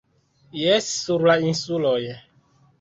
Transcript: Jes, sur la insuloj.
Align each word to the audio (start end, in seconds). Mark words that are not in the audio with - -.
Jes, 0.61 0.87
sur 1.03 1.27
la 1.29 1.37
insuloj. 1.53 2.01